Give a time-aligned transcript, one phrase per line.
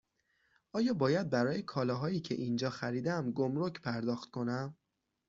[0.73, 4.77] آیا باید برای کالاهایی که اینجا خریدم گمرگ پرداخت کنم؟